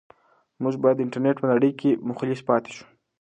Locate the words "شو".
2.75-2.85